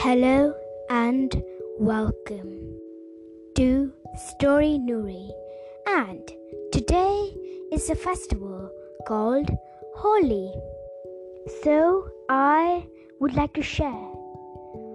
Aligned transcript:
Hello 0.00 0.54
and 0.88 1.42
welcome 1.80 2.78
to 3.56 3.92
Story 4.28 4.78
Nuri. 4.80 5.28
And 5.88 6.22
today 6.72 7.34
is 7.72 7.90
a 7.90 7.96
festival 7.96 8.70
called 9.08 9.50
Holi. 9.96 10.54
So 11.64 12.08
I 12.28 12.86
would 13.18 13.34
like 13.34 13.54
to 13.54 13.62
share 13.62 14.12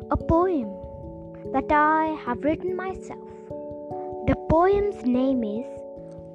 a 0.10 0.16
poem 0.16 0.72
that 1.52 1.70
I 1.70 2.18
have 2.26 2.46
written 2.46 2.74
myself. 2.74 3.30
The 4.28 4.38
poem's 4.50 5.04
name 5.04 5.44
is 5.44 5.66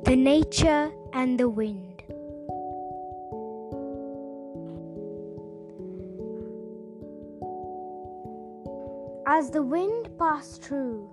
The 0.05 0.15
Nature 0.15 0.93
and 1.15 1.41
the 1.41 1.49
Wind. 1.49 1.98
As 9.31 9.51
the 9.51 9.63
wind 9.63 10.09
passed 10.19 10.63
through 10.63 11.07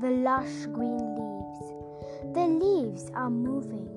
the 0.00 0.10
lush 0.10 0.66
green 0.74 0.98
leaves, 1.14 2.34
the 2.34 2.48
leaves 2.48 3.12
are 3.14 3.30
moving 3.30 3.88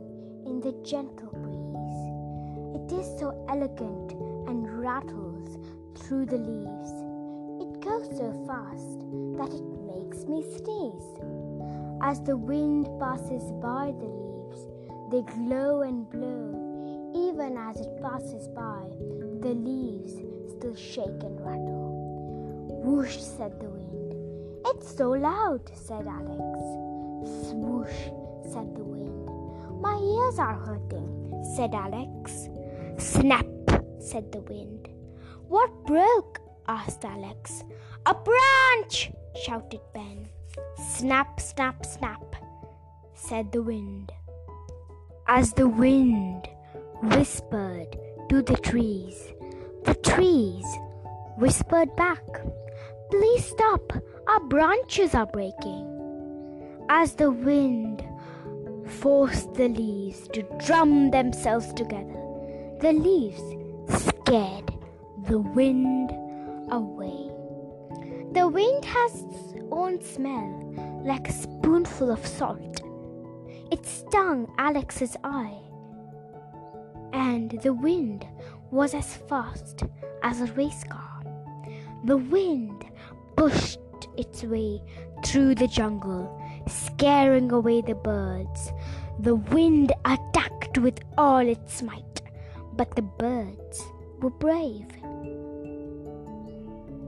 in 0.46 0.62
the 0.62 0.74
gentle 0.84 1.34
breeze. 1.42 2.04
It 2.78 3.00
is 3.00 3.20
so 3.20 3.34
elegant 3.50 4.12
and 4.48 4.80
rattles 4.80 5.58
through 5.96 6.28
the 6.28 6.38
leaves. 6.38 6.92
It 7.64 7.82
goes 7.82 8.16
so 8.16 8.30
fast 8.46 9.00
that 9.40 9.52
it 9.52 9.66
makes 9.90 10.28
me 10.28 10.44
sneeze. 10.44 11.10
As 12.04 12.22
the 12.22 12.38
wind 12.38 12.88
passes 13.00 13.52
by 13.54 13.92
the 13.98 14.06
leaves, 14.06 14.68
they 15.10 15.24
glow 15.34 15.82
and 15.82 16.08
blow. 16.12 17.10
Even 17.16 17.58
as 17.58 17.82
it 17.82 18.00
passes 18.04 18.48
by, 18.50 18.86
the 19.42 19.56
leaves 19.56 20.14
still 20.52 20.76
shake 20.76 21.24
and 21.24 21.44
rattle. 21.44 21.83
Whoosh, 22.84 23.18
said 23.18 23.60
the 23.62 23.70
wind. 23.70 24.14
It's 24.66 24.96
so 24.98 25.12
loud, 25.12 25.72
said 25.74 26.06
Alex. 26.06 26.60
Swoosh, 27.50 28.12
said 28.52 28.76
the 28.76 28.84
wind. 28.84 29.82
My 29.82 29.96
ears 29.96 30.38
are 30.38 30.56
hurting, 30.56 31.44
said 31.56 31.74
Alex. 31.74 32.50
Snap, 32.98 33.46
said 34.00 34.32
the 34.34 34.42
wind. 34.42 34.90
What 35.48 35.72
broke? 35.86 36.42
asked 36.68 37.06
Alex. 37.06 37.64
A 38.06 38.14
branch, 38.14 39.12
shouted 39.46 39.82
Ben. 39.94 40.28
Snap, 40.78 41.40
snap, 41.40 41.86
snap, 41.86 42.36
said 43.14 43.52
the 43.54 43.62
wind. 43.62 44.12
As 45.28 45.54
the 45.54 45.70
wind 45.70 46.50
whispered 47.02 47.98
to 48.28 48.42
the 48.42 48.58
trees, 48.58 49.34
the 49.86 49.96
trees 49.96 50.66
whispered 51.38 51.96
back. 51.96 52.24
Please 53.14 53.46
stop, 53.46 53.94
our 54.28 54.40
branches 54.40 55.14
are 55.14 55.28
breaking. 55.28 55.86
As 56.90 57.14
the 57.14 57.30
wind 57.30 58.04
forced 58.88 59.54
the 59.54 59.68
leaves 59.68 60.28
to 60.30 60.42
drum 60.66 61.12
themselves 61.12 61.72
together, 61.74 62.20
the 62.82 62.92
leaves 62.92 63.44
scared 63.88 64.74
the 65.28 65.38
wind 65.38 66.10
away. 66.72 67.30
The 68.32 68.48
wind 68.48 68.84
has 68.84 69.22
its 69.22 69.54
own 69.72 70.02
smell, 70.02 71.04
like 71.06 71.30
a 71.30 71.34
spoonful 71.34 72.10
of 72.10 72.26
salt. 72.26 72.82
It 73.72 73.86
stung 73.86 74.52
Alex's 74.58 75.16
eye, 75.24 75.62
and 77.14 77.52
the 77.62 77.76
wind 77.76 78.26
was 78.72 78.96
as 78.96 79.16
fast 79.16 79.84
as 80.24 80.42
a 80.42 80.52
race 80.54 80.84
car. 80.84 81.22
The 82.06 82.18
wind 82.18 82.86
pushed 83.36 83.80
its 84.18 84.44
way 84.44 84.82
through 85.26 85.56
the 85.56 85.68
jungle, 85.68 86.42
scaring 86.68 87.52
away 87.52 87.82
the 87.82 87.96
birds. 87.96 88.72
The 89.20 89.36
wind 89.36 89.92
attacked 90.06 90.78
with 90.78 91.00
all 91.18 91.48
its 91.48 91.82
might, 91.82 92.22
but 92.74 92.96
the 92.96 93.02
birds 93.02 93.84
were 94.20 94.30
brave. 94.30 94.88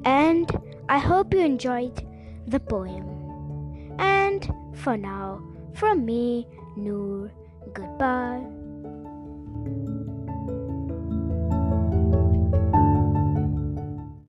And 0.05 0.51
I 0.87 0.99
hope 0.99 1.33
you 1.33 1.39
enjoyed 1.39 2.05
the 2.47 2.59
poem. 2.59 3.95
And 3.99 4.47
for 4.73 4.97
now, 4.97 5.41
from 5.73 6.05
me, 6.05 6.47
Noor, 6.77 7.31
goodbye. 7.73 8.64